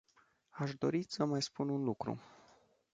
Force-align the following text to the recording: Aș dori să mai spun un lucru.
Aș 0.49 0.75
dori 0.75 1.01
să 1.07 1.25
mai 1.25 1.41
spun 1.41 1.69
un 1.69 1.83
lucru. 1.83 2.21